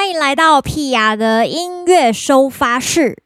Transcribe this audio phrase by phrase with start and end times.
[0.00, 3.18] 欢迎来到屁雅的音乐收发室。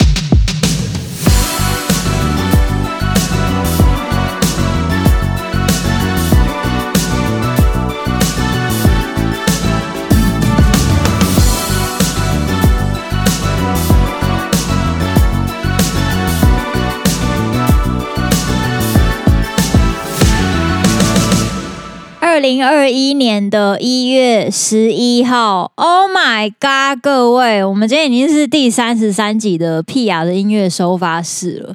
[22.45, 27.03] 零二一年的一月十一号，Oh my God！
[27.03, 31.75] 各位，我们今天已经是第三十三集的屁雅的音乐收发室了。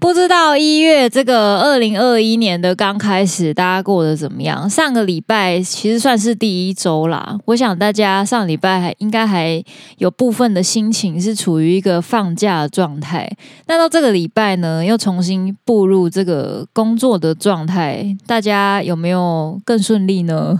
[0.00, 4.68] 不知道一月这个二零二一年的刚开始，大家过得怎么样？
[4.68, 7.38] 上个礼拜其实算是第一周啦。
[7.44, 9.62] 我想大家上礼拜还应该还
[9.98, 13.30] 有部分的心情是处于一个放假的状态。
[13.66, 20.58] 那到这个礼拜呢，又重新步入这个工作的状态，大家有没有更顺利呢？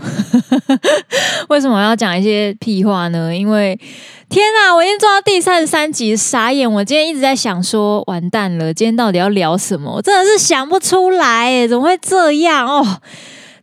[1.49, 3.35] 为什么要讲一些屁话呢？
[3.35, 3.79] 因为
[4.29, 6.71] 天哪，我已经做到第三十三集，傻眼！
[6.71, 9.95] 我今天一直在想说，完蛋了，今天到底要聊什么？
[9.95, 13.01] 我真的是想不出来，怎么会这样哦？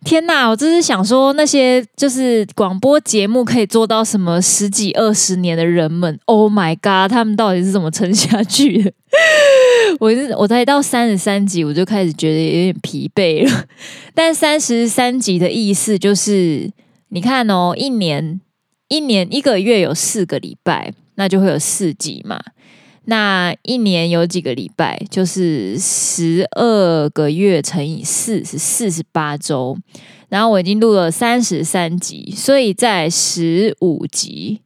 [0.04, 8.92] 天哪，我真是想说，那些就是广播节目可以做到什么十几二十年的人们，Oh my God，他们到底是怎么撑下去的？
[9.98, 13.64] 我我才到三十三集，我就开始觉得有点疲惫了。
[14.14, 16.70] 但三十三集的意思就是，
[17.08, 18.40] 你看哦，一年。
[18.90, 22.40] 一年一个月有四个礼拜，那就会有四集嘛。
[23.04, 29.76] 那一年有几个礼拜，就是十二个月乘以四是四十八周。
[30.30, 34.62] 然后我已经录了三十三集，所以在十五集，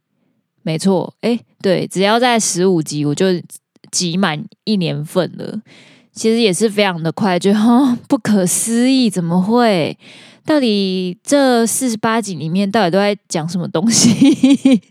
[0.61, 3.25] 没错，诶，对，只要在十五集，我就
[3.91, 5.61] 集满一年份了。
[6.13, 9.97] 其实也是非常的快，就哈，不可思议，怎么会？
[10.45, 14.09] 到底这四十八集里面到底都在讲什么东西？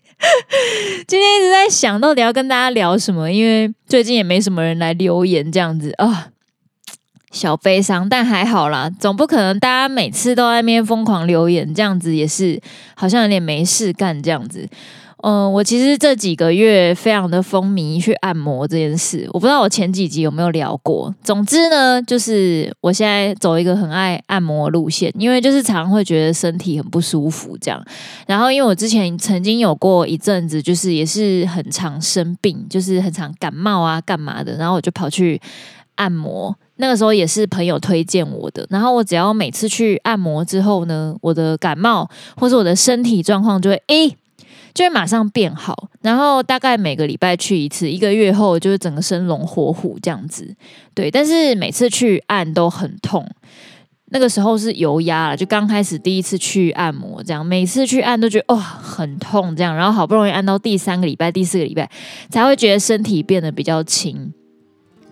[1.06, 6.28] 今天一直在想到底要跟大家聊什么，因为最近也没什么人来留言，这样子啊，
[7.32, 8.08] 小悲伤。
[8.08, 12.60] 但还好啦，总不可能大家每次都在那边疯狂留言，这样子也是
[12.94, 14.68] 好像有点没事干这样子。
[15.22, 21.14] 嗯，我其实这几个月非常的风靡去按摩这件事，我不知道我前几集有没有聊过。
[21.22, 27.80] 总之呢，就是我现在走一个很爱按摩路线，因为就是常常会觉得身体很不舒服这样。
[28.26, 35.40] 然后因为我之前曾经有过一阵子，就是也是很常生病，就是很常感冒啊干嘛的，然后我就跑去
[35.94, 36.52] 按摩。
[36.76, 44.16] 那个时候也是朋友推荐我的，然后我只要每次去按摩之后呢，我的感冒或者我的身体状况就会诶。
[44.74, 50.54] 就会马上变好，然后大概每个礼拜去一次，一个月后就是整个生龙活虎这样子。
[50.94, 53.28] 对，但是每次去按都很痛。
[54.14, 61.90] 那个时候是油压了，就刚开始第一次去按摩，这样每次去按都觉得哇、哦、很痛这样，然后好不容易按到第三个礼拜、第四个礼拜
[62.30, 64.32] 才会觉得身体变得比较轻。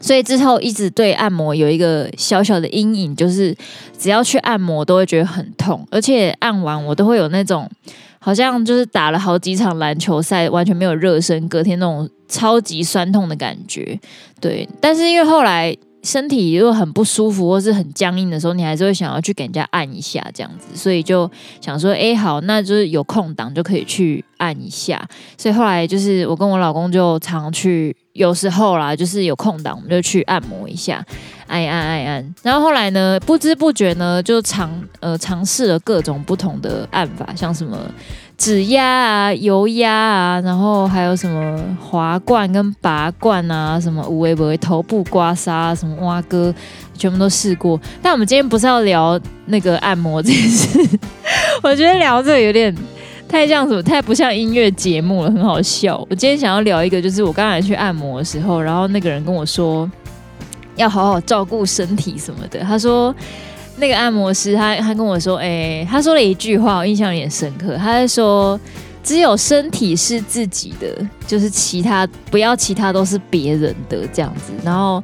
[0.01, 3.57] 所以之后一直对按摩有一个小小的阴影，就是
[3.99, 7.71] 只要去按摩都会觉得很痛，而且按完我都会有那种。
[8.21, 13.99] 好像就是打了好几场篮球赛，完全没有热身，隔天那种超级酸痛的感觉。
[14.41, 21.31] 对，但是因为后来身体如果很不舒服或是很僵硬的时候，你还是会想要去给人家按一下这样子，所以就
[21.61, 25.03] 想说，哎，好，那就是有空档就可以去按一下。
[25.37, 27.97] 所以后来就是我跟我老公就常去。
[28.21, 31.03] 有时候啦，就是有空档，我们就去按摩一下，
[31.47, 32.35] 按按，按按。
[32.43, 34.71] 然后后来呢，不知不觉呢，就尝
[35.01, 37.79] 呃尝试了各种不同的按法，像什么
[38.37, 46.55] 指压啊、油压啊，然后还有什么滑罐跟拔罐啊，什么无微不微头部刮痧，什么挖哥，
[46.99, 47.81] 全部都试过。
[48.03, 50.99] 但我们今天不是要聊那个按摩这件事，
[51.65, 52.77] 我觉得聊这个有点。
[53.31, 53.81] 太像什么？
[53.81, 56.05] 太不像音乐节目了，很好笑。
[56.11, 59.89] 我今天想要聊一个，就是我刚才去按摩的时候，然后那个人跟我说
[60.75, 62.59] 要好好照顾身体什么的。
[62.61, 63.15] 他说
[63.77, 67.77] 那个按摩师他他跟我说，哎、他说了一句话，我印象有点深刻。
[67.77, 68.59] 他在说，
[69.05, 70.89] 只有身体是自己的，
[71.25, 74.53] 就是其他不要，其他都是别人的这样子。
[74.65, 75.03] 然后。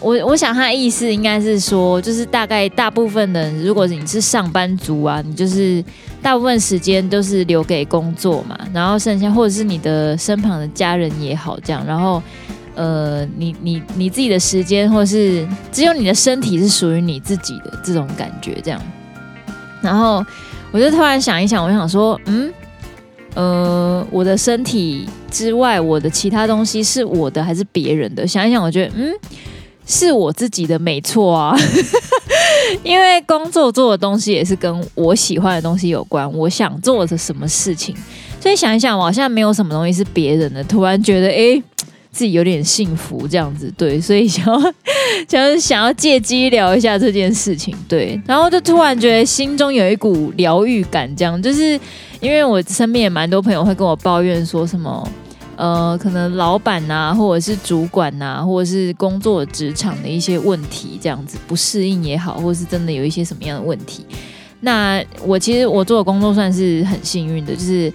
[0.00, 5.84] 我我想他的意思应该是说，就是大概大部分的人，如果你是上班族啊，你就是
[6.22, 12.22] 大部分时间都是留给工作嘛，然后剩下或者是你的身旁的家人也好，这样，然后
[12.74, 18.80] 呃，你你你自己的时间，或者是只有你的身体是属于你自己的这种感觉，这样。
[19.80, 20.24] 然后
[20.70, 22.52] 我就突然想一想，我想说，嗯，
[23.34, 28.26] 呃，我的身体之外，我的其他东西是我的还是别人的？
[28.26, 29.12] 想一想，我觉得，嗯。
[29.90, 31.56] 是我自己的没错啊，
[32.82, 37.94] 因为工作做的东西也是跟我喜欢的东西有关，我想做的什么事情，
[38.40, 41.62] 所以想一想，我好像没有什么东西是别人的，突然觉得，哎，
[42.10, 44.60] 自己有点幸福这样子，对，所以想要，
[45.28, 51.78] 想要想要借机聊一下这件事情，对，然后就突然觉得心中有一股疗愈感，这样，就是
[52.20, 55.08] 因为我身边也蛮多朋友会跟我抱怨说什么。
[55.58, 64.06] 呃，可能老板呐、啊，或者是主管呐、啊，或者是工作职场的一些问题，这样子不适应也好，或者是真的有一些什么样的问题。
[64.60, 67.92] 那我其实我做的工作算是很幸运的，就是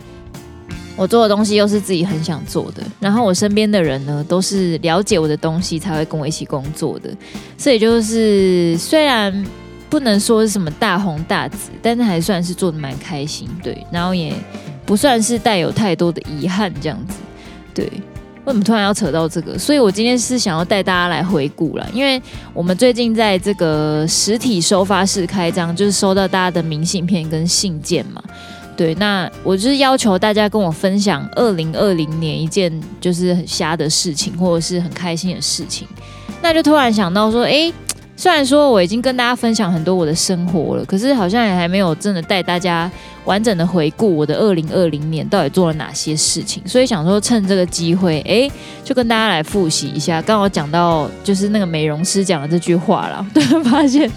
[0.98, 7.10] 我做的东西又是自己很想做的，然后我身边的人呢都是了解我的东西才会跟我一起工作的，
[7.58, 9.46] 所以就是虽然
[9.90, 14.34] 不能说是什么大红大紫，但是还算是做得蛮开心，对，然后也
[14.86, 17.16] 不算是带有太多的遗憾这样子。
[17.74, 17.86] 对，
[18.46, 19.58] 为什么突然要扯到这个？
[19.58, 22.22] 所以我今天是想要带大家来回顾了，因为
[22.54, 28.22] 我们最近在这个实体收发室开张，就是收到大家的明信片跟信件嘛。
[28.76, 35.88] 对，那我就是要求大家跟我分享二零二零年一件就是很瞎的事情，或者是很开心的事情。
[36.42, 37.72] 那就突然想到说，哎。
[38.16, 42.90] 虽然说我已经跟大家分享很多我的生活了，可是好像也还没有真的带大家
[43.26, 48.50] 完整的回顾我的二零二零年到底做了哪些事情，所以想说趁这个机会，哎，
[48.84, 50.22] 就跟大家来复习一下。
[50.22, 54.10] 刚好讲到就是那个美容师讲的这句话了，突然发现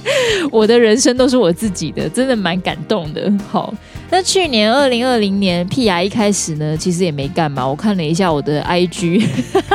[0.53, 3.33] 我的人生都是我自己的，真的蛮感动的。
[3.51, 3.73] 好，
[4.11, 7.67] 那去年二零二零年屁牙一开始呢，其实也没干嘛。
[7.67, 9.27] 我看了一下我的 IG，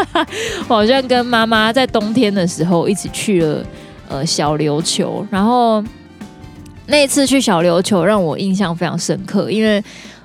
[0.70, 3.66] 我好像跟妈妈在冬天的时候一起去了。
[4.12, 5.82] 呃，小琉球，然后
[6.88, 9.82] 那一次去小琉球让我印象非常深刻，因为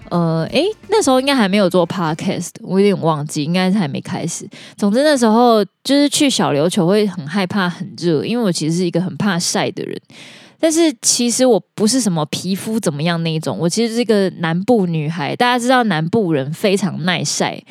[0.08, 4.48] 呃，诶，那时候应该还没有做 podcast，我有点忘记，应该是还没开始。
[4.76, 9.96] 总之那时候就是去小琉球会很害怕很热，因为我其实是一个很怕晒的人，
[10.58, 17.62] 但是其实我不是什么皮肤怎么样那一种，我其实是一个南部女孩，大家知道南部人非常耐晒。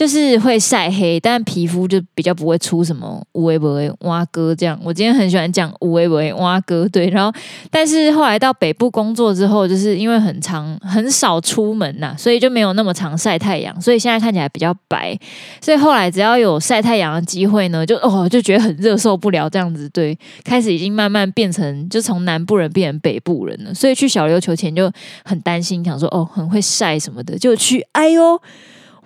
[0.00, 4.80] 就是会晒黑，但皮肤就比较不会出什么乌微不会挖哥这样。
[4.82, 7.10] 我今天很喜欢讲乌微不会挖哥，对。
[7.10, 7.30] 然后，
[7.70, 15.14] 但是后来到北部工作之后，就是因为很常很少出门呐、所以就没有那么常晒太阳，所以现在看起来比较白。
[15.60, 19.86] 所以后来只要有晒太阳的机会呢，就哦就觉得很热，受不了这样子。
[19.90, 23.74] 对，开始已经慢慢变成就从南部人变成北部人了。
[23.74, 24.90] 所以去小琉球前就
[25.26, 28.40] 很担心，想说哦很会晒什么的，就去哎呦。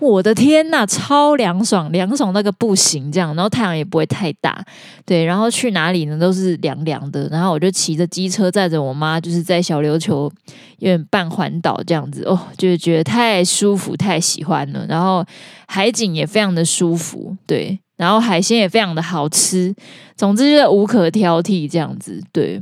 [0.01, 4.65] 我的天呐，超凉爽，凉爽那个不行，这样，然后太阳也不会太大，
[5.07, 10.31] 对，然后去哪里呢都是凉凉的，然后我就骑着机车载着我妈，就是在小琉球
[10.79, 15.25] 有点半环岛这样子，哦，就是觉得太舒服，太喜欢了，然后
[15.69, 19.75] 海景也非常的舒服，对，然后海鲜也非常的好吃，
[20.17, 22.61] 总之就是无可挑剔这样子，对。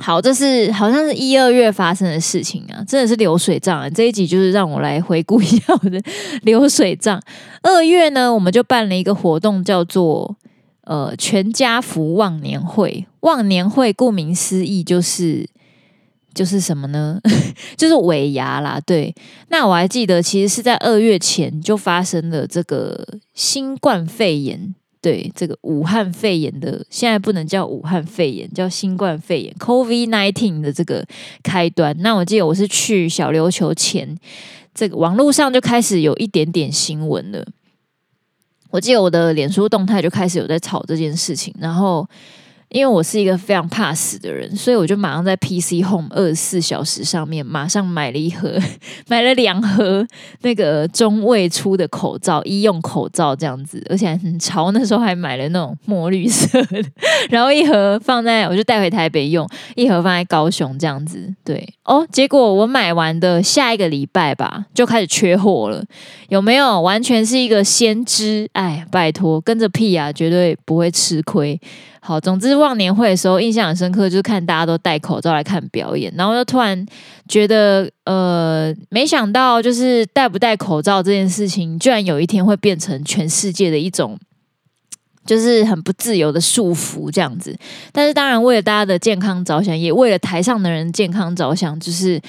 [0.00, 3.88] 好，这是好像是一二月发生的事情啊，真的是流水账啊。
[3.90, 6.02] 这一集就是让我来回顾 一下我的
[6.42, 7.20] 流水账。
[7.62, 10.36] 二月呢，我们就办了一个活动，叫做
[10.84, 13.06] 呃全家福忘年会。
[13.20, 15.46] 忘年会顾名思义就是
[16.32, 17.20] 就是什么呢？
[17.76, 18.80] 就是尾牙啦。
[18.86, 19.14] 对，
[19.48, 24.74] 那我还记得，其实是在二月前就发生了这个新冠肺炎。
[25.00, 31.04] 对，这个武汉肺炎的，现在不能叫武汉肺炎，叫新冠肺炎 （COVID-19） 的这个
[31.42, 31.96] 开端。
[32.00, 34.16] 那我记得我是去小琉球前，
[34.74, 37.46] 这个网络上就开始有一点点新闻了。
[38.70, 42.06] 我记得我的脸书动态就开始有在炒这件事情，然后。
[42.70, 48.56] 因为我是一个非常怕死的人，所以我就马上在 PC Home 二十四小时上面马上买了一盒，
[49.08, 50.06] 买了两盒
[50.42, 54.70] 那个中卫出的口罩，医用口罩这样子，而且很潮。
[54.70, 56.80] 那时候还买了那种墨绿色的，
[57.28, 61.34] 然后一盒放在，我就带回台北用，一盒放在高雄这样子。
[61.44, 65.84] 对哦，结果我买完的下一个礼拜吧，就开始缺货了。
[66.28, 66.80] 有没有？
[66.80, 71.60] 完全是一个先知，哎，拜托，跟着屁啊，绝对不会吃亏。
[72.02, 76.86] 好，总之忘年会的时候印象很深刻，就是看大家都戴口罩来看表演，然后就突然
[77.28, 84.18] 觉得，呃，没想到就是戴不戴口罩这件事情，居然有一天会变成全世界的一种，
[85.26, 87.54] 就是很不自由的束缚这样子。
[87.92, 92.20] 但是当然为了大家的健康着想，也为了台上的人健康着想，就是。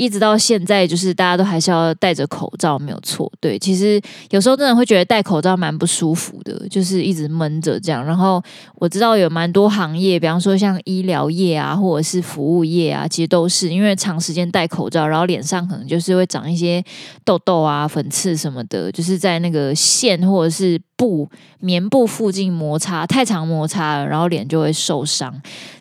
[0.00, 3.30] 一直到现在，就是大家都还是要戴着口罩，没有错。
[3.38, 8.02] 对，其实有时候真的会觉得戴口罩蛮不舒服的，就是一直闷着这样。
[8.02, 8.42] 然后
[8.76, 16.82] 我知道有蛮多行业，比方说像医疗业啊，或者是服务业啊，其实都是因为长时间戴口罩，然后脸上可能就是会长一些
[17.22, 21.28] 痘痘啊、粉刺什么的，就是在那个线或者是布、
[21.58, 25.30] 棉布附近摩擦太长摩擦了，然后脸就会受伤。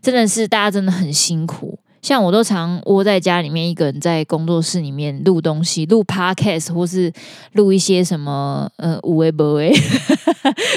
[0.02, 1.79] 真的是大家真的很辛苦。
[2.02, 7.12] 像我都常窝在家里面，一个人在工作室里面录东西，录 podcast 或是
[7.54, 9.74] 录一些什么呃五维博维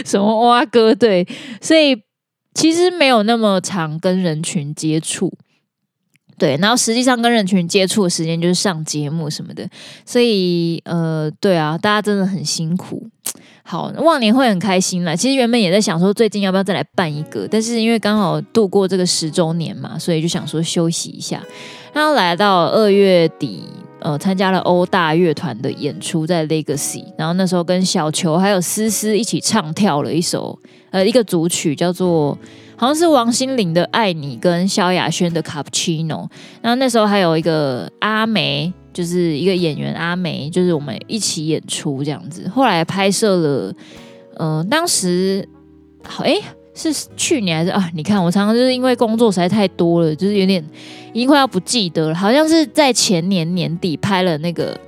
[0.04, 1.26] 什么蛙歌，对，
[1.60, 1.96] 所以
[2.54, 5.32] 其实没有那么常跟人群接触。
[6.38, 9.68] 对，然后实际上跟人群接触的时间就是上节目什么的，
[10.04, 13.08] 所以呃，对啊，大家真的很辛苦。
[13.64, 15.14] 好，忘年会很开心啦。
[15.14, 21.42] 其实原本也在想说，最近要不要再来办一个，但是因为刚好度过这个十周年嘛，所以就想说休息一下。
[21.92, 23.62] 然后来到二月底，
[24.00, 27.04] 呃，参加了欧大乐团的演出，在 Legacy。
[27.16, 30.58] 然后那时候跟小球还有思思一起唱跳了一首，
[30.90, 32.36] 呃，一个组曲叫做。
[32.74, 36.06] 好像是王心凌的《爱你》跟萧亚轩的《Cappuccino》，
[36.60, 42.48] 然后那时候还有一个阿梅，就是一个演员阿梅，就是我们一起演出这样子。
[42.48, 43.74] 后来拍摄了，
[44.36, 45.48] 呃，当时
[46.04, 46.36] 好哎，
[46.74, 47.90] 是去年还是啊？
[47.94, 50.64] 你看我常常就是因为工作实在太多了，就是有点
[51.12, 52.14] 已经快要不记得了。
[52.14, 54.78] 好像是在前年年底拍了那个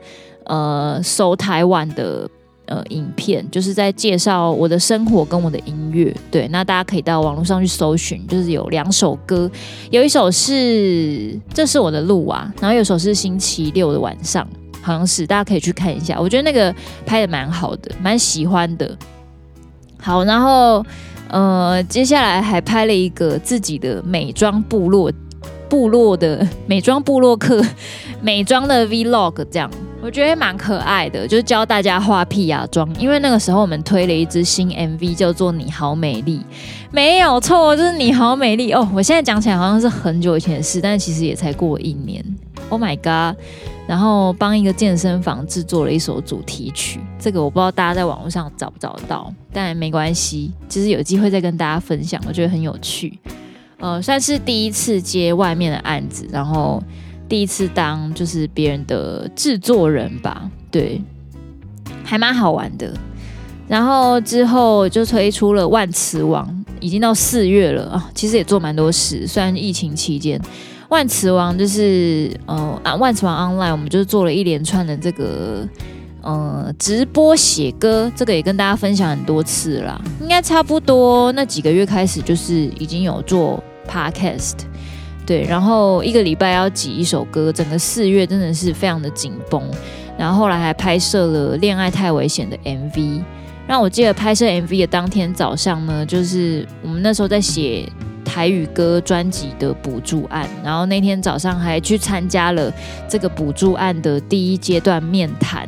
[0.44, 2.28] 呃，收台湾的。
[2.66, 9.50] 呃，影片就是在介绍我的生活跟我的音乐，对，那大家可以到网络上去搜寻，就是有两首歌，
[9.90, 14.48] 有一首是这是我的路啊，然后有首是星期六的晚上，
[14.80, 18.96] 好像是大家可以去看一下，我觉得那个拍得蛮好的，蛮喜欢的。
[20.00, 20.82] 好，然后
[21.28, 25.12] 呃，接下来还拍了一个自己的美妆部落
[25.68, 27.62] 部落的美妆部落客
[28.22, 29.70] 美妆的 Vlog 这样。
[30.04, 32.86] 我觉得蛮可爱的，就是教大家画屁雅妆。
[33.00, 36.40] 因为那个时候我们推了一支新 MV，叫做《你好美丽》，
[36.90, 38.86] 没有错，就是《你好美丽》哦。
[38.92, 42.22] 我现在讲起来好像是很久以前的事，但其实也才过一年。
[42.68, 43.40] Oh my god！
[43.86, 53.18] 然后帮一个健身房制作了一首主题曲，这个我不知道大家在网络上找不找得到，但没关系，其实有机会再跟大家分享，我觉得很有趣。
[53.78, 56.82] 呃，算是第一次接外面的案子，然后。
[57.28, 61.00] 第一次当就是别人的制作人吧，对，
[62.04, 62.92] 还蛮好玩的。
[63.66, 69.26] 然后之后就推出了万磁王，已经到四月了啊，其实也做蛮多事。
[69.26, 70.38] 虽然疫情期间，
[70.90, 75.66] 万磁王就是呃啊，万磁王 online，我们就做了一连串的这个
[76.20, 79.98] 呃直播写歌，这个也跟大家分享很多次啦。
[80.20, 84.56] 应该差不多那几个月开始，就是已经有做 podcast。
[85.26, 89.62] 对，然后一个礼拜要挤一首歌，整个四月真的是非常的紧绷。
[90.18, 93.22] 然后后来还拍摄了《恋爱太危险》的 MV。
[93.66, 97.88] 让我记得拍摄 MV 的当天早上呢，就是我们那时候在写
[98.22, 102.70] 台语歌专辑的补助案，然后那天早上还去参加了
[103.08, 105.66] 这个补助案的第一阶段面谈。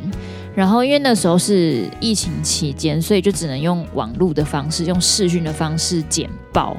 [0.53, 6.77] 然后因为那时候是疫情期间，所以就只能用网络的方式，用视讯的方式简报。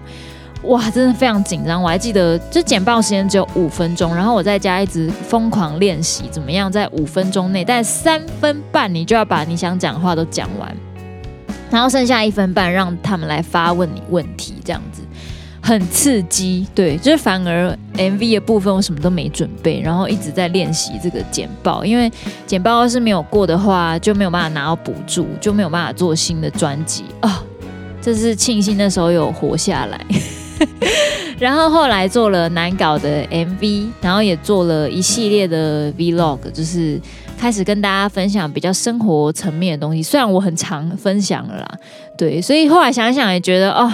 [0.65, 1.83] 哇，真的非常紧张！
[1.83, 10.77] 我还记得，就简报时间只有五分钟，然后我在家一直疯狂练习，怎么样在五分钟内，但三分半你就要把你想讲的话都讲完，
[11.71, 15.01] 然后剩下一分半让他们来发问你问题，这样子
[15.63, 16.67] 很刺激。
[16.75, 22.11] 对，就是反而 MV 的部分我什么都没准备，然后一直在练习这个简报，因为
[22.47, 27.47] 简报要是没有过的话，就没有办法拿到补助，就没有办法做新的专辑啊、哦。
[28.03, 30.05] 这是庆幸那时候有活下来。
[31.39, 37.01] 然后后来做了难搞的 MV，然后也做了一系列的 Vlog，就是
[37.39, 40.03] 开始跟大家分享比较生活层面的东西。
[40.03, 41.69] 虽然我很常分享了啦，
[42.17, 43.93] 对，所以后来想想也觉得哦，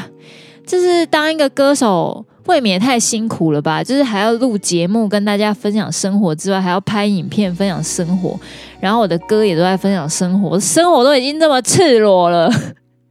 [0.66, 3.85] 就是当一个歌手未免也太辛苦了吧？
[3.85, 8.38] 就是还要录节目跟大家分享生活之外，还要拍影片分享生活，
[8.80, 12.50] 然后我的歌也都在分享生活，生活都已经这么赤裸了。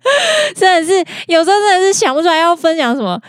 [0.56, 3.20] 真的是有时候真的是想不出来要分享什么。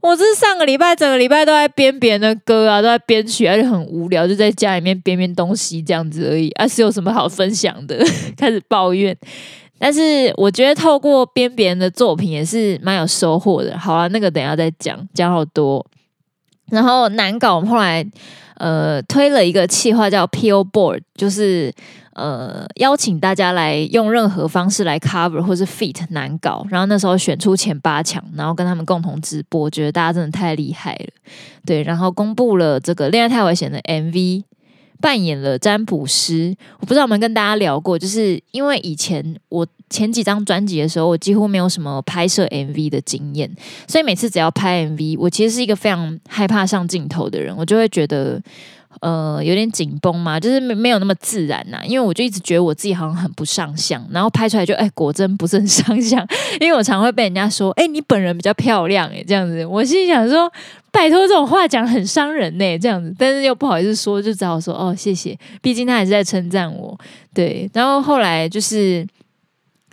[0.00, 6.48] 我是上个礼拜整个礼拜都在编别人的歌啊，都在编曲，而且很无聊，就在家里面编编东西这样子而已。
[6.52, 8.02] 啊，是有什么好分享的？
[8.38, 9.14] 开始抱怨。
[9.78, 13.78] 但是我觉得透过编别人的作品也是蛮有收获的。
[13.78, 15.84] 好啊，那个等一下再讲，讲好多。
[16.70, 18.02] 然后难搞，我们后来
[18.60, 21.74] 呃推了一个企划叫 PO Board，就是。
[22.14, 31.06] 呃，邀请大家来用任何方式来 cover 或是 feat 难搞，然后那时候选出前八强，然后跟他们共同直播，觉得大家真的太厉害了，
[31.64, 34.42] 对，然后公布了这个恋爱太危险的 MV，
[35.00, 36.54] 扮演了占卜师。
[36.78, 43.50] 我不知道有没有跟大家聊过，就是因为以前我前几张专辑的时候，我几乎没有什么拍摄 MV 的经验，
[43.88, 48.40] 所以每次只要拍 MV，我其实是一个非常害怕上镜头的人，我就会觉得。
[49.00, 56.26] 呃，有点紧绷嘛，就是没没有那么自然呐、因为我就一直觉得我自己好像很不上相，然后拍出来就哎，果真不是很上相。
[56.60, 59.64] 因为我常会被人家说，哎，你本人比较漂亮哎，这样子。
[59.64, 60.52] 我心想说，
[60.90, 63.14] 拜托这种话讲很伤人呢，这样子。
[63.18, 65.38] 但是又不好意思说，就只好说哦，谢谢。
[65.62, 66.98] 毕竟他还是在称赞我，
[67.32, 67.70] 对。
[67.72, 69.06] 然后后来就是。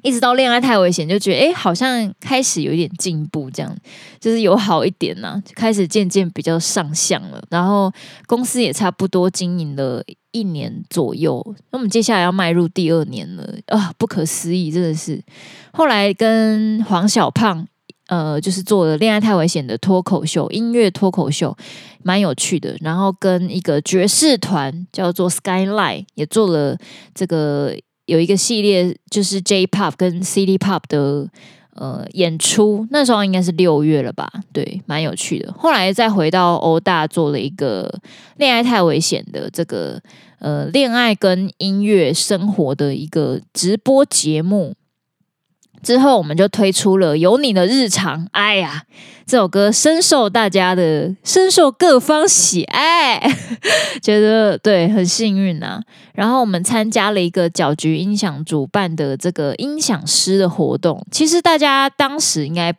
[0.04, 3.76] 一直到恋爱太危险，就觉得哎，好像开始有一点进步，这样
[4.20, 7.44] 就是有好一点呐、啊，开始渐渐比较上相了。
[7.50, 7.92] 然后
[8.28, 15.22] 公司也差不多经营了一年左右，那我们接下来要迈入第二年了啊，不可思议，真的是。
[15.74, 17.68] 后来跟黄小胖，
[18.08, 21.58] 呃，就是做了恋爱太危险的脱口秀，音乐脱口秀，
[22.04, 22.78] 蛮有趣的。
[22.82, 26.78] 然后跟一个爵士团叫做 Skyline 也做了
[27.16, 27.76] 这个。
[28.08, 31.30] 有一个系列就是 J-Pop 跟 City Pop 的
[31.76, 34.28] 呃演出，那时候应该是六月了吧？
[34.52, 35.54] 对，蛮有趣的。
[35.54, 37.94] 后来再回到欧大做了一个
[38.38, 40.02] 恋爱太危险的这个
[40.40, 44.74] 呃恋爱跟音乐生活的一个直播节目。
[45.84, 48.84] 之后我们就推出了《有你的日常》，哎呀，
[49.26, 53.22] 这首歌深受大家的、深受各方喜爱，
[54.02, 55.82] 觉得对，很幸运呐。
[56.14, 62.74] 然后我们参加了一个搅局音响主办的这个音响师的活动，其实大家当时应该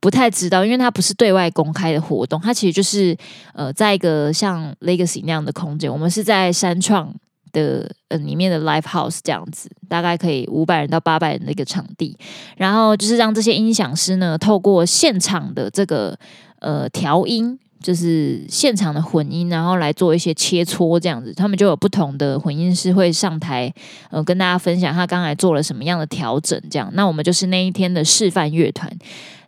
[0.00, 3.16] 不太知道，因为它不是对外公开的活动，它其实就是
[3.52, 7.12] 呃，在一个像 Legacy 那样的空间，我们是在三创。
[7.52, 12.16] 的呃，里面的 live house 这样子，大概可以五百人到八百人的一个场地，
[12.56, 16.18] 然后就是让这些音响师呢，透过现场的这个
[16.60, 23.72] 呃调音，就是现场的混音，然后来做一些切磋这样子，他们就有不同的混音师会上台，
[24.10, 26.90] 呃，跟大家分享他刚才做了什么样的调整，这样。
[26.94, 28.90] 那我们就是那一天的示范乐团。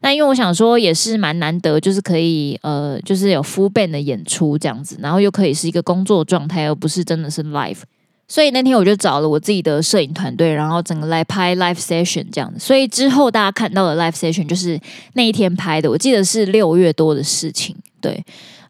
[0.00, 7.78] 那因为我想说，也是蛮难得，就是可以呃，就是有 full band 的演出这样子，然后又可以是一个工作状态，而不是真的是 live。
[8.26, 12.58] 所以那天我就找了我自己的摄影团队，然后整个来拍 live session 这样子。
[12.58, 14.80] 所以之后大家看到的 live session 就是
[15.12, 18.24] 那一天拍的，我记得是六月多的事情，对。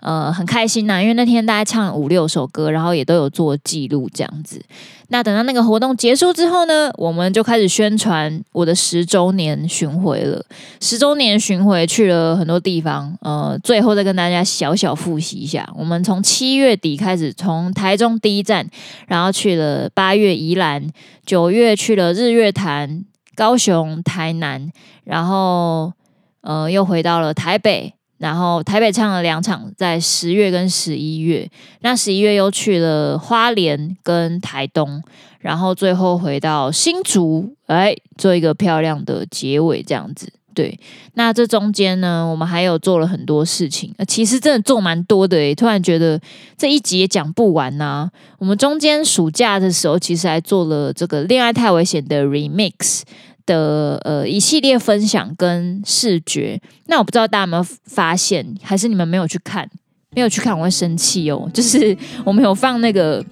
[0.05, 4.63] 呃，很开心呐、因为那天大家唱了五六首歌，然后也都有做记录这样子。
[5.09, 10.45] 那等到那个活动结束之后呢，我们就开始宣传我的十周年巡回了。
[10.79, 15.67] 十周年巡回去了很多地方，呃，最后再跟大家小小复习一下。
[15.75, 18.69] 我们从七月底开始，从台中第一站，
[19.07, 20.87] 然后去了八月宜兰，
[21.25, 24.71] 九月去了日月潭、高雄、台南，
[25.05, 25.95] 然后
[26.43, 27.95] 呃又回到了台北。
[28.25, 31.47] 然后台北唱了两场，在十月跟十一月，
[31.83, 35.03] 那十一月又去了花莲跟台东，
[35.41, 40.33] 然后最后回到新竹，哎，做一个漂亮的结尾，这样子。
[40.55, 40.81] 对，
[41.15, 46.19] 那这中间呢，我们还有做了很多事情，呃其实真的做蛮多的诶，突然觉得
[46.57, 48.09] 这一集也讲不完呐、
[48.39, 53.03] 我们中间暑假的时候，其实还做了这个《恋爱太危险》的 remix。
[53.47, 59.69] 的呃一系列分享跟视觉，那我不知道大家有没有发现，还是你们没有去看，
[60.15, 61.51] 没有去看我会生气哦。
[61.53, 63.23] 就是我们有放那个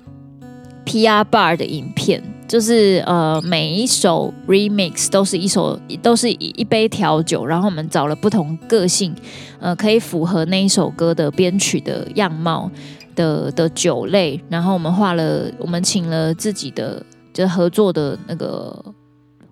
[0.85, 9.14] PR Bar 的影片，就是呃每一首 Remix 都是一首都是一一杯调酒，然后我们找了不同个性，
[9.61, 12.70] 呃可以符合那一首歌的编曲的样貌
[13.14, 18.85] 的的酒类，然后我们画了，我们请了自己的就是合作的那个。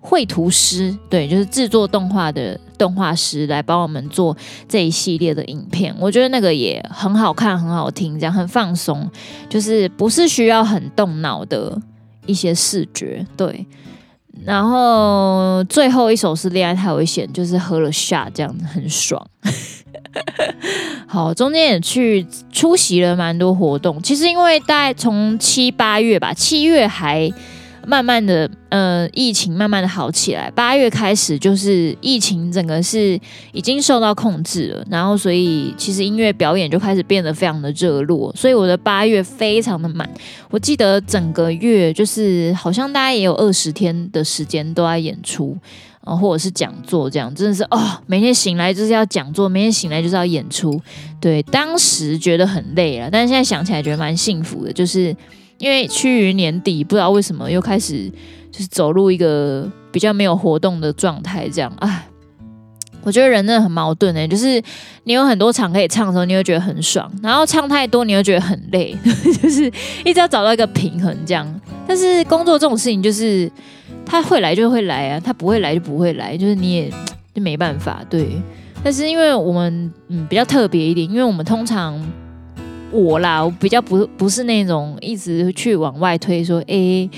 [0.03, 4.35] 绘图师，对，就是制作动画的动画师来帮我们做
[4.67, 9.07] 这一系列的影片，我觉得那个也很好看，很好听，这样很放松，
[9.47, 11.79] 就是不是需要很动脑的
[12.25, 13.65] 一些视觉，对。
[14.43, 19.23] 然后最后一首是《恋爱太危险》，就是喝了下这样很爽。
[21.05, 27.31] 好，中间也去出席了蛮多活动，其实因为大概从七八月吧，七月还。
[27.91, 30.49] 慢慢的，呃，疫情慢慢的好起来。
[30.51, 33.19] 八月开始就是疫情整个是
[33.51, 38.33] 已经受到控制了，然后所以其实音乐表演就开始变得非常的热络。
[38.33, 40.09] 所以我的八月非常的满，
[40.51, 45.57] 我记得整个月就是好像大家也有二十天的时间都在演出，
[45.99, 50.81] 啊，或者是讲座这样，真的是哦，每天醒来就是要讲座，每天醒来就是要演出。
[51.19, 55.13] 对，当时觉得很累了，但是现在想起来觉得蛮幸福的，就是。
[55.61, 58.09] 因为趋于年底，不知道为什么又开始
[58.51, 62.07] 就是走入一个比较没有活动的状态，这样哎，
[63.03, 64.59] 我觉得人真的很矛盾哎，就是
[65.03, 68.97] 你有很多场可以唱的时候，你会觉得很爽，然后唱太多，你会觉得很累，
[69.41, 69.71] 就是
[70.03, 71.47] 一直要找到一个平衡这样。
[71.87, 73.49] 但是工作这种事情，就是
[74.03, 76.91] 他会来就会来啊，他不会来就不会来，就是你也
[77.35, 78.29] 就没办法对。
[78.83, 82.03] 但是因为我们嗯比较特别一点，因为我们通常。
[82.91, 87.09] 我啦，我比较不不是那种一直去往外推说，哎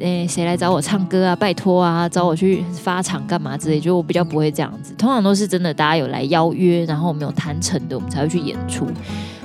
[0.00, 1.36] 哎，谁来找我唱歌啊？
[1.36, 4.92] 拜托啊，找我去发场干嘛之类，就我比较不会这样子。
[4.98, 8.86] 通常都是真的，大家有来邀约，然后我们有谈成的，我们才会去演出。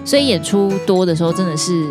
[0.04, 1.86] 所以演出多的时候，真的是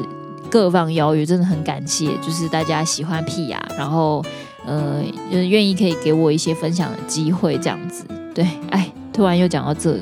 [0.51, 4.24] 各方邀约，真的很感谢，就是大家喜欢屁雅，然后
[4.66, 8.05] 呃，愿意可以给我一些分享的机会，这样子。
[8.35, 9.96] 对，哎，突然又讲到这。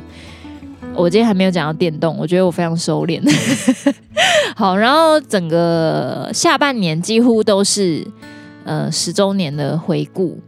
[0.97, 3.21] 我今天还没有讲到电动，我觉得我非常收敛。
[4.57, 8.07] 好，然后整个下半年几乎都是
[8.65, 10.41] 呃十周年的回顾。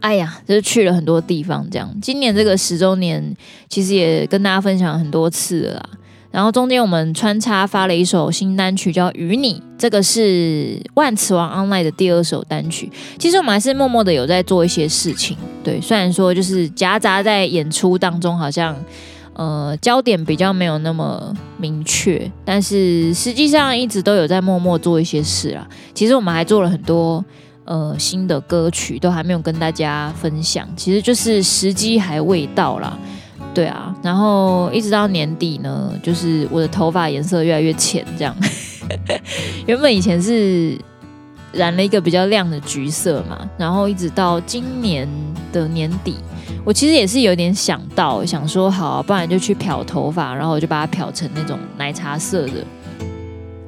[0.00, 1.94] 哎呀，就是去了很多地方，这样。
[2.00, 3.36] 今年这个十周年，
[3.68, 5.90] 其实也跟大家分享很多次了。
[6.30, 12.90] 然后中间我们穿插发了一首新单曲，叫《与你》，这个是万磁王 online 的第二首单曲。
[13.18, 18.74] 其实我们还是默默的有在做一些事情，对，虽然说就是夹杂在演出当中，好像。
[19.36, 25.68] 呃，焦点比较没有那么明确，但是实际上一直都有在默默做一些事啊。
[25.92, 27.22] 其实我们还做了很多
[27.66, 30.66] 呃新的歌曲，都还没有跟大家分享。
[30.74, 32.98] 其实就是时机还未到啦，
[33.52, 33.94] 对啊。
[34.02, 38.34] 然后一直到年底呢，就是我的头发颜色越来越浅，这样。
[39.66, 40.78] 原本以前是
[41.52, 45.06] 染了一个比较亮的橘色嘛，然后一直到今年
[45.52, 46.16] 的年底。
[46.66, 52.54] 我其实也是有点想到，想说好啊，不然就去漂头发，然后我就把它漂成那种奶茶色的。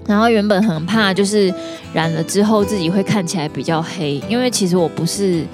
[0.04, 1.54] 然后原本很怕，就是
[1.94, 5.46] 染了之后自己会看起来比较黑，因为其实我不是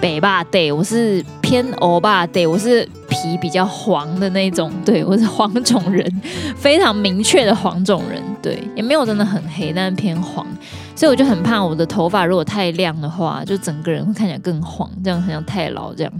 [0.00, 6.22] 白霸 day，我是偏欧巴 day，我是皮比较黄的那种，对，我是黄种人，
[6.56, 10.46] 非常明确的黄种人，对，也没有真的很黑，但是偏黄。
[10.94, 16.12] 所以我就很怕我的头发如果太亮的话，就整个人会看起来更黄，这样很像太老这样。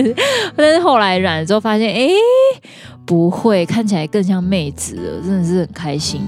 [0.56, 2.08] 但是后来染了之后发现，哎，
[3.06, 6.20] 不会，看起来更像妹子了，真的是很开心。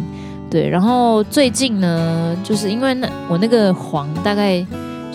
[0.48, 4.64] 对，然后最近呢，就是因为那我那个黄大概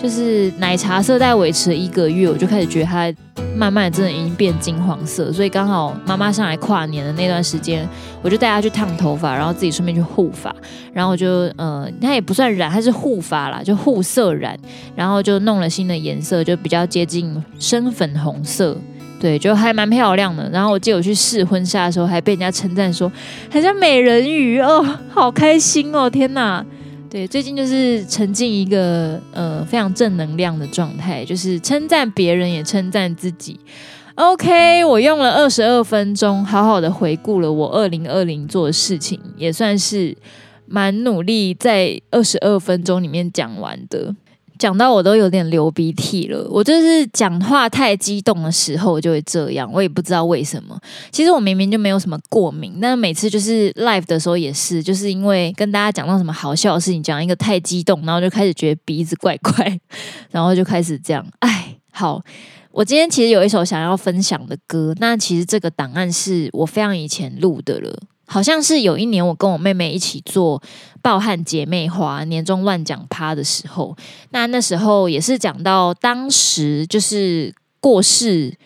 [0.04, 3.10] 就是奶茶色，在维持了一个月，我就开始觉得它。
[3.56, 7.88] 慢慢的，真的已经变金黄色，所以刚好妈妈上来跨年的那段时间，
[8.20, 10.52] 我就带她去烫头发，然后自己顺便去护发，
[10.92, 14.58] 然后我就呃，它也不算染，它是护发啦，就护色染，
[14.96, 18.76] 然后就弄了新的颜色，就比较接近深粉红色，
[19.20, 20.50] 对，就还蛮漂亮的。
[20.50, 23.10] 然后我记得我去试婚纱的时候，还被人家称赞说
[23.48, 26.64] 很像美人鱼哦，好开心哦，天哪！
[27.14, 33.56] 对，最近就是沉浸一个呃非常正能量的状态，就是称赞别人也称赞自己。
[34.16, 40.16] OK，我用了二十二分钟，好好的回顾了我二零二零做的事情，也算是
[40.66, 44.12] 蛮努力在二十二分钟里面讲完的。
[44.58, 50.78] 讲到我都有点流鼻涕了，我就是讲话太激动的时候就会这样，我也不知道为什么。
[51.10, 59.80] 其实我明明就没有什么过敏，但每次就是 live 的时候也是，就是因为跟大家讲到什么好笑的事情，讲一个太激动，然后就开始觉得鼻子怪怪，
[60.30, 61.26] 然后就开始这样。
[61.40, 62.22] 哎，好，
[62.70, 67.98] 我今天其实有一首想要分享的歌，那其实这个档案是我非常以前录的了。
[68.26, 70.62] 好像是有一年我跟我妹妹一起做
[71.02, 73.96] 爆汗姐妹花年终乱讲趴的时候，
[74.30, 78.56] 那那时候也是讲到当时就是过世，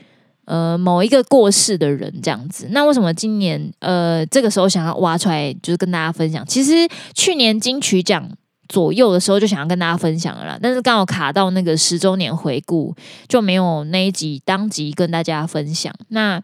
[0.45, 2.69] 呃，某一个过世的人这样子。
[2.71, 6.47] 那为什么今年呃这个时候想要挖出来，就是跟大家分享？
[6.47, 8.31] 其实去年金曲奖
[8.69, 12.95] 左右的时候就想要跟大家分享了啦，但是刚好卡到那个十周年回顾，
[13.27, 15.93] 就没有那一集当集跟大家分享。
[16.09, 16.41] 那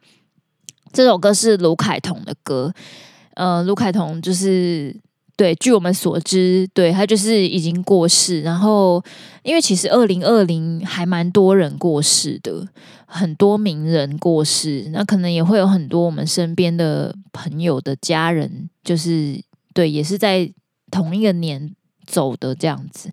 [0.95, 2.73] 这首歌是卢凯彤的歌，
[3.35, 4.97] 呃，卢凯彤就是
[5.37, 8.43] 对，据我们所知，对，他就是已经过世。
[8.43, 9.03] 然后，
[9.43, 12.67] 因为其实二零二零还蛮多人过世的，
[13.07, 19.43] 很多名人过世，那可能也会有很多我们身边的朋友的家人，就是
[19.75, 20.49] 对，也是在
[20.93, 21.75] 同一个年
[22.07, 23.11] 走的这样子。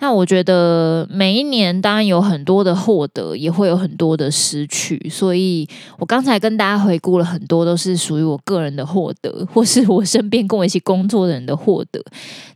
[0.00, 5.08] 那我觉得每一年当然有很多的获得，也会有很多的失去。
[5.10, 12.00] 所以我刚才跟大家回顾了很多，都是属于我个人的获得，或是我身边跟我一起工作的人的获得。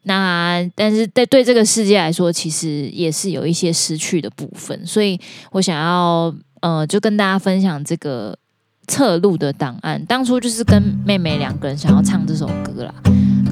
[0.04, 4.86] 那但是在对这个世界来说，其实也是有一些失去的部分。
[4.86, 5.18] 所以
[5.50, 8.38] 我想要呃，就跟大家分享这个
[8.86, 10.04] 侧录的档案。
[10.06, 12.94] 当初就是跟妹妹两个人想要唱这首歌啦。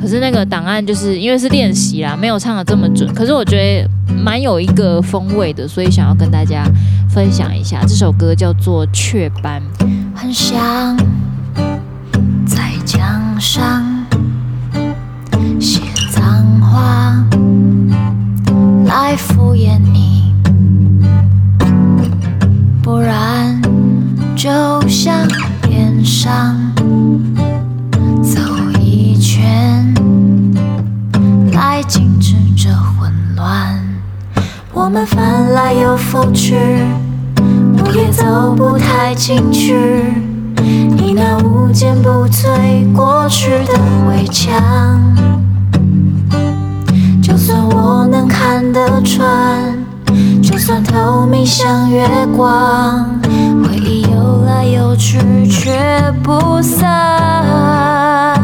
[0.01, 3.13] 可是那个档案就是因为是练习啦，没有唱得这么准。
[3.15, 6.65] 可是我觉得蛮有一个风味的，所以想要跟大家
[7.09, 7.81] 分享一下。
[7.83, 9.63] 这首歌叫做《雀斑》，
[10.15, 10.97] 很想
[12.47, 13.85] 在墙上
[15.61, 17.23] 写脏话
[18.87, 20.33] 来敷衍你，
[22.83, 23.61] 不然
[24.35, 24.51] 就
[24.89, 25.29] 像
[25.63, 26.57] 边上
[31.61, 33.79] 爱静止着混乱，
[34.73, 36.57] 我们翻来又覆去，
[37.85, 39.75] 我也走不太进去。
[40.57, 44.59] 你那无坚不摧过去的围墙，
[47.23, 49.85] 就算我能看得穿，
[50.43, 53.05] 就算透明，像月光
[53.63, 55.79] 回忆游来游去，却
[56.23, 58.35] 不散。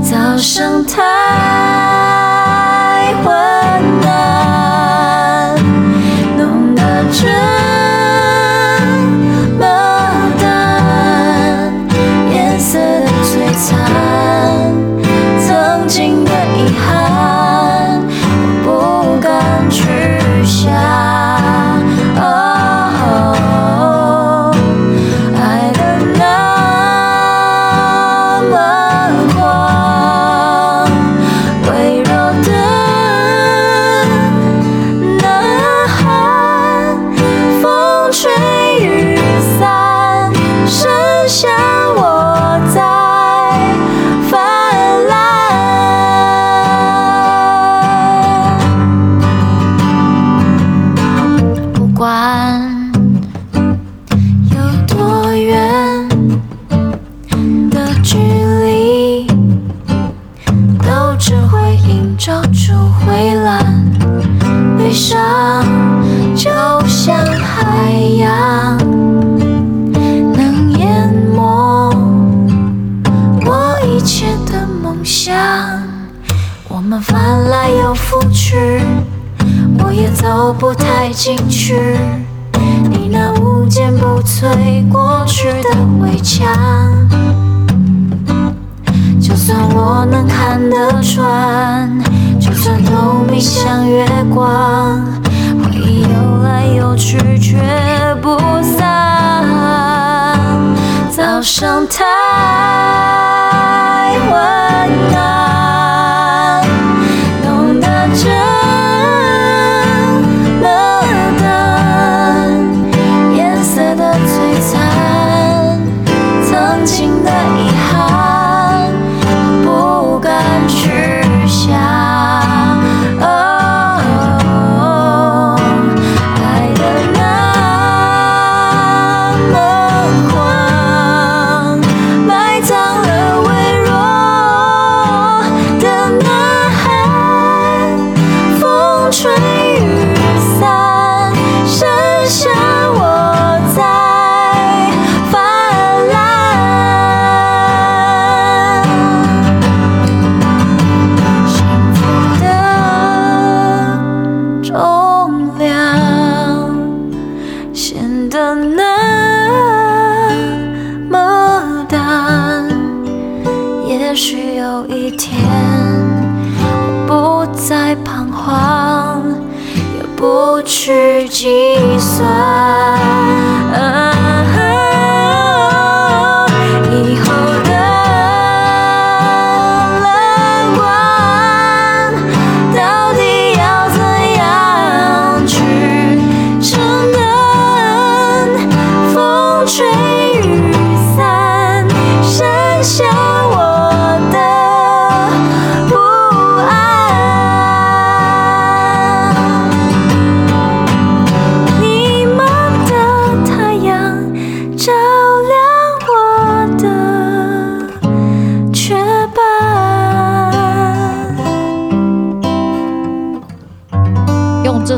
[0.00, 2.23] 早上叹。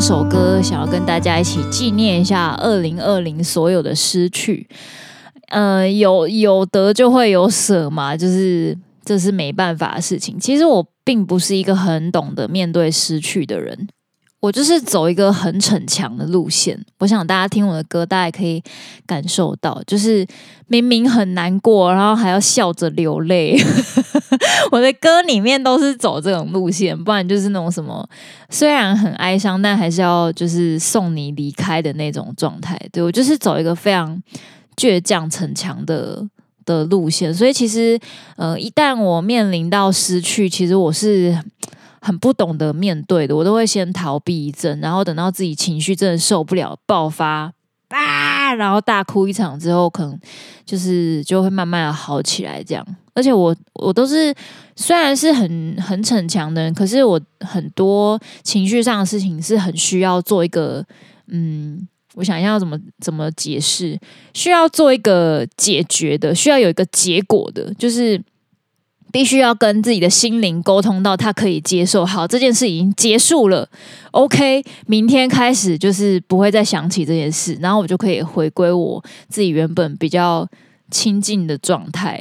[0.08, 4.68] 首歌想要跟大家一起纪念一下二零二零所有的失去，
[5.48, 10.38] 呃，有有得就会有舍嘛，就是这是没办法的事情。
[10.38, 13.88] 其实我并不是一个很懂得面对失去的人。
[14.38, 18.62] 我就是走一个很逞强的路线，我想大家听我的歌，大家可以
[19.06, 20.24] 感受到，就是
[20.68, 23.58] 明明很难过，然后还要笑着流泪。
[24.72, 28.08] 我的歌里面都是走这种路线，不然就是那种什么，
[28.50, 32.78] 虽然很哀伤，但还是要就是送你离开的那种状态。
[32.92, 34.20] 对，我就是走一个非常
[34.76, 36.26] 倔强逞强的
[36.64, 37.98] 的路线，所以其实
[38.36, 41.38] 呃，一旦我面临到失去，其实我是。
[41.98, 47.52] 很不懂得面对的，我都会先逃避一阵，然后等到自己情绪真的受不了爆发，
[47.88, 50.16] 啊，然后大哭一场之后，可能
[50.64, 52.62] 就是就会慢慢的好起来。
[52.62, 54.32] 这样，而且我我都是
[54.76, 60.86] 虽然是很很逞强的人，可是我很多情绪上的事情是很需要做一个
[61.26, 61.88] 嗯。
[62.14, 64.00] 我想一下要怎么怎么解释，
[64.32, 68.18] 需要做一个解决的，需要有一个结果的，就是
[69.12, 72.06] 必须要跟自己的心灵沟通到他可以接受。
[72.06, 73.68] 好，这件事已经结束了
[74.12, 80.48] ，OK，明天开始就是不会再想起这件事，然后我就可以回归我自己原本比较
[80.90, 82.18] 亲近的状态。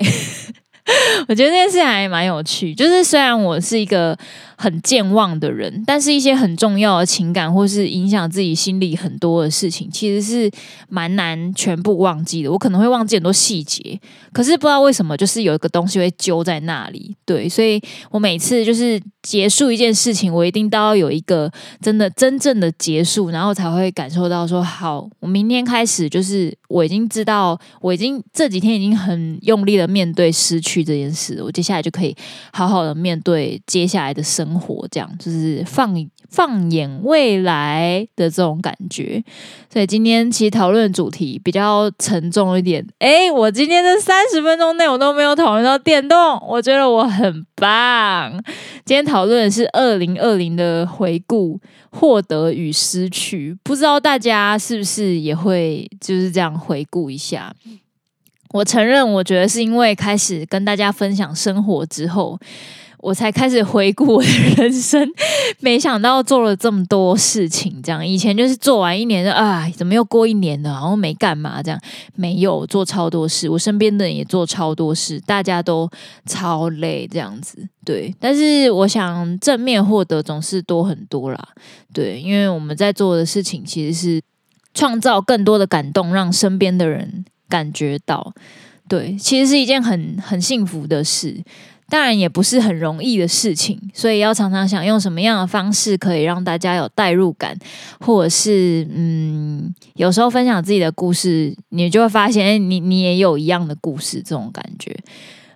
[1.27, 4.17] 我觉得这件事还蛮有趣，就是虽然我是一个。
[4.57, 10.49] 很健忘的人，但是一些很重要的情感或是影响自己心里很多的事情，其实是
[10.87, 12.51] 蛮难全部忘记的。
[12.51, 13.99] 我可能会忘记很多细节，
[14.31, 17.15] 可是不知道为什么，就是有一个东西会揪在那里。
[17.25, 32.15] 对，所以我每次就是结束一件事情，我一定都要有一个真的真正的结束，然后才会感受到说，好，我明天开始就是我已经知道，我已经这几天已经很用力的面对失去这件事，我接下来就可以
[32.53, 34.44] 好好的面对接下来的生。
[34.45, 35.95] 生活这样就是放
[36.29, 39.23] 放眼未来的这种感觉，
[39.71, 42.85] 所以今天其实讨论主题比较沉重一点。
[42.99, 48.31] 诶，我今天这三十分钟内我都没有讨论到电动，我觉得我很棒。
[48.83, 57.55] 今天讨论的是二零二零的回顾，获得与失去，不知道大家是不是也会就是这样回顾一下？
[58.51, 62.39] 我承认，我觉得是因为开始跟大家分享生活之后。
[63.05, 65.07] 我才开始回顾我的人生，
[65.59, 67.79] 没想到做了这么多事情。
[67.83, 70.71] 这样以前就是做完一年就啊，怎么又过一年了？
[70.71, 71.79] 然后没干嘛，这样
[72.15, 73.47] 没有做超多事。
[73.47, 75.87] 我身边的人也做超多事，大家都
[76.25, 77.69] 超累，这样子。
[77.85, 81.49] 对，但是我想正面获得总是多很多啦。
[81.93, 84.19] 对，因为我们在做的事情其实是
[84.73, 88.33] 创造更多的感动，让身边的人感觉到。
[88.87, 91.43] 对，其实是一件很很幸福的事。
[91.87, 97.55] 当然也不是很容易的事情，所以要常常想用什么样的方式可以让大家有代入感，
[97.99, 104.97] 或者是嗯，有时候分享自己的故事，你就会发现，哎，你你也有一样的故事，这种感觉。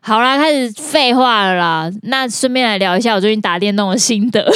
[0.02, 4.50] 好啦，开始废话了啦，那顺便来聊一下我最近打电动的心得。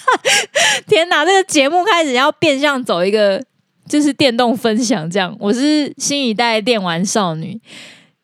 [0.86, 3.42] 天哪，这个节目开始要变相走一个
[3.88, 7.58] 就是电动分享这样，我是新一代电玩少女，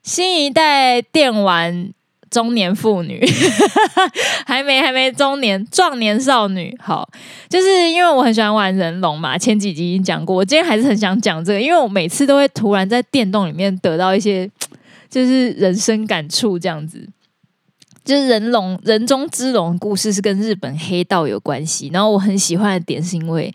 [0.02, 1.90] 新一代电玩。
[2.34, 3.24] 中年妇女，
[4.44, 7.08] 还没还没中年壮年少女，好，
[7.48, 14.50] 就是因为我很喜欢玩人龙嘛，前几集已经讲过，我今天还是很想讲这个，因为我每次都会突然在电动里面得到一些
[15.08, 17.08] 就是人生感触，这样子，
[18.04, 23.54] 就是人龙人中之龙故事是跟日本黑道有关系，然后我很喜欢的点是因为。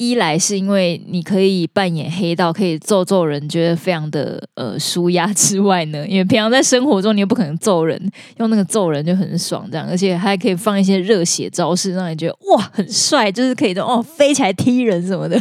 [0.00, 15.38] 一来是因为你可以扮演黑道，可以揍揍人，觉得非常的呃舒压之外呢，因为平常在生活中你又不可能揍人，用那个揍人就很爽这样，而且还可以放一些热血招式，让你觉得哇很帅，就是可以哦飞起来踢人什么的，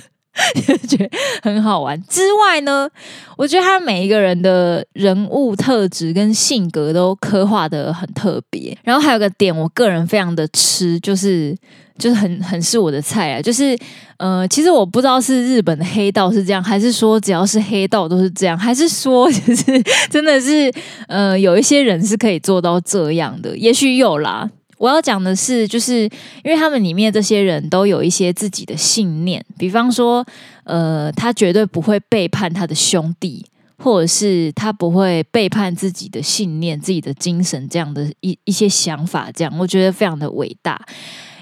[0.66, 1.10] 就 觉得
[1.42, 2.02] 很好玩。
[2.08, 2.90] 之外呢，
[3.38, 11.56] 我觉得他每一个人的人物特质跟性格都刻画得很特别，然后还有个点，我个人非常的吃，就是。
[12.00, 13.42] 就是很很是我的菜啊！
[13.42, 13.78] 就是
[14.16, 20.72] 呃，其实我不知道是日本的黑道是这样，还是说只要是黑道都是这样，还是说 就是真的是
[21.10, 24.50] 呃，有一些人是可以做到这样的，也许有啦。
[24.80, 26.04] 我要讲的是，就是
[26.44, 30.26] 因为他们里面这些人都有一些自己的信念，比方说
[30.64, 33.46] 呃，他绝对不会背叛他的兄弟，
[33.78, 40.82] 或者是他不会背叛自己的信念、自己的精神这样的一一些想法，这样我觉得非常的伟大。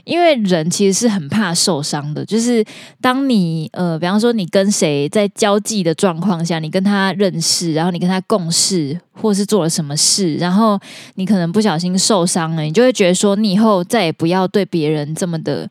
[0.08, 2.64] 因为人其实是很怕受伤的，就是
[3.02, 10.80] 当你呃，比方说你跟谁在交际的状况下，你跟他认识，然后你跟他共事，或是做了什么事，然后
[11.16, 15.70] 你可能不小心受伤了，你就会觉得说，你以后再也不要对别人这么的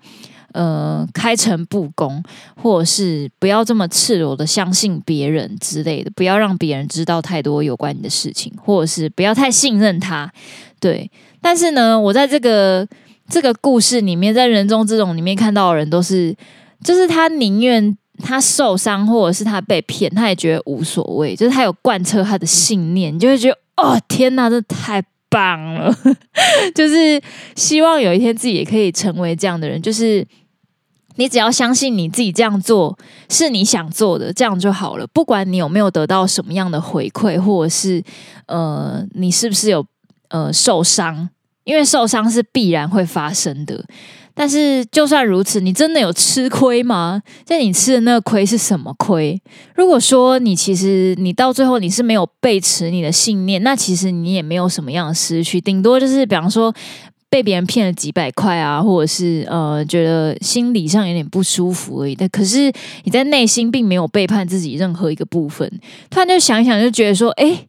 [0.53, 2.23] 呃开诚布公，
[2.63, 10.31] 或者是不要这么赤裸的相信别人之类的，不要让别人知道太多有关你的事情，或者是不要太信任他。
[10.79, 12.87] 对，但是呢，我在这个。
[13.29, 16.35] 这个故事里面，在人中之龙里面看到的人都是，
[16.85, 21.35] 就是他宁愿他受伤，或者是他被骗，他也觉得无所谓。
[21.35, 25.93] 就是他有贯彻他的信念，就会觉得哦，天哪，这太棒了！
[26.75, 27.21] 就是
[27.57, 29.83] 希望有一天自己也可以成为这样的人。
[29.83, 30.25] 就是
[31.17, 32.97] 你只要相信你自己这样做
[33.29, 35.07] 是你想做的，这样就好了。
[35.09, 38.03] 不管你有没有得到什么样的回馈，或者是
[38.47, 39.85] 呃，你是不是有
[40.29, 41.29] 呃受伤。
[41.67, 43.85] 因为受伤是必然会发生的，
[44.33, 47.21] 但是就算如此，你真的有吃亏吗？
[47.45, 49.43] 在你吃的那个亏是什么亏？
[49.75, 56.73] 如果说你其实你到最后你是没有背驰你的信念，那其实你也没有什么样的失去，顶多就是比方说
[57.29, 62.15] 被别人骗了几百块啊，或者是呃觉得心理上有点不舒服而已。
[62.15, 65.69] 但可是你在内心并没有背叛自己任何一个部分。
[66.11, 67.67] 突然就想一想，就觉得说，哎。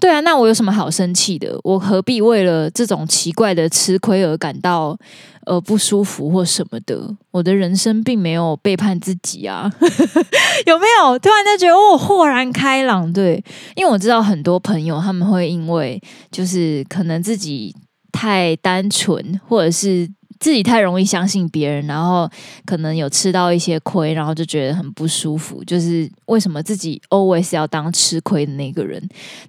[0.00, 1.58] 对啊，那我有什么好生气的？
[1.62, 4.96] 我何必为了这种奇怪的吃亏而感到
[5.44, 6.98] 呃不舒服或什么的？
[7.30, 9.70] 我的人生并没有背叛自己啊，
[10.66, 11.18] 有没有？
[11.18, 13.12] 突然就觉得我豁然开朗。
[13.12, 13.42] 对，
[13.76, 17.74] 因为我知道很多朋友他们会因为就是可能自己
[18.10, 20.08] 太单纯，或者是。
[20.40, 22.28] 自己太容易相信别人，然后
[22.64, 25.62] 可能有吃到一些亏，然后就觉得很不舒服。
[25.64, 29.00] 就是为什么自己 always 要当吃亏的那个人？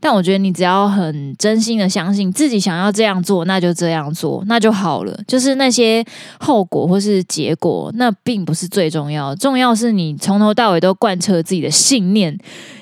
[0.02, 5.18] 但我觉得你只要很真心的相信自己想要这样做，那就这样做，那就好了。
[5.26, 6.06] 就是那些
[6.42, 9.34] 后果或是结果，那并不是最重要。
[9.36, 12.38] 重要是你从头到尾都贯彻自己的信念，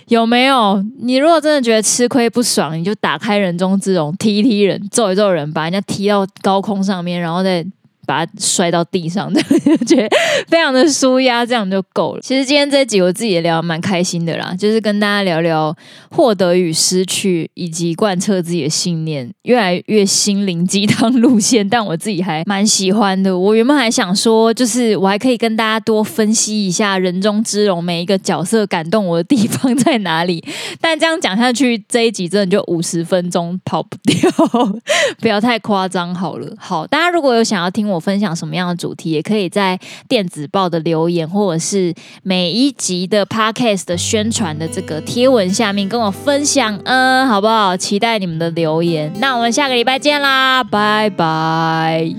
[0.07, 0.83] 有没有？
[0.97, 7.63] 你如果真的觉得吃亏不爽，你就打开人中之龙，踢一踢人，揍一揍人，把人家踢到高空上面，然后再。
[8.09, 10.09] 把它摔到地上，的 就觉得
[10.47, 12.21] 非常的舒压，这样就够了。
[12.23, 15.75] 其实今天这集我自己也聊得蛮开心的啦，就是跟大家聊聊
[16.09, 23.37] 获得与失去，以及贯彻自己的信念，越来越心灵鸡汤路线，但我自己还蛮喜欢的。
[23.37, 30.43] 我原本还想说，就是我还可以跟大家多分析一下人中之龙每一个角色感动我的地方在哪里，
[30.81, 34.31] 但这样讲下去，这一集真的就五十分钟跑不掉，
[35.21, 36.51] 不要太夸张好了。
[36.57, 37.98] 好，大家如果有想要听我。
[37.99, 41.93] 分享什么样的主题，也可以在电子报的留言，或者是
[42.23, 47.75] 每一集的 podcast 的宣传的这个贴文下面跟我分享，嗯，好不好？
[47.75, 49.11] 期待你们的留言。
[49.19, 52.13] 那我们下个礼拜见啦，拜拜。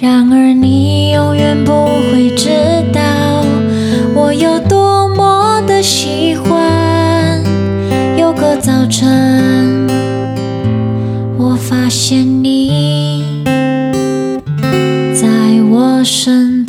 [0.00, 2.48] 然而你永远不会知
[2.92, 3.00] 道，
[4.14, 7.42] 我有多么的喜欢。
[8.16, 9.86] 有个早晨，
[11.38, 13.29] 我发现你。
[16.04, 16.59] 身，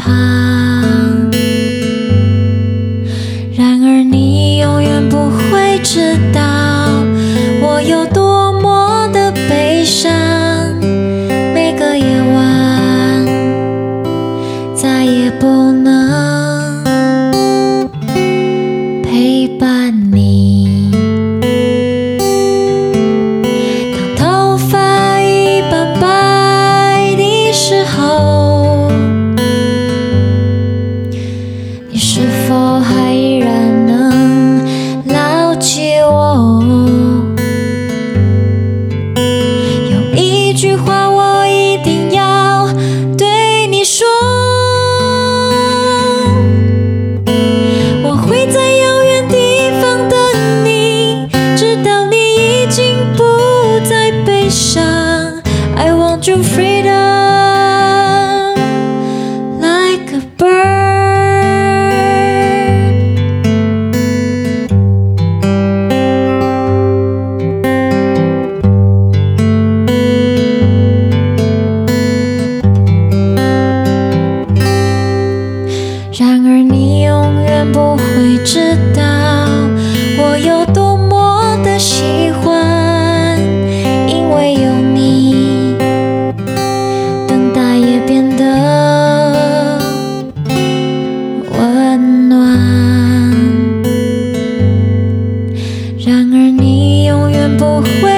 [97.57, 98.10] 不会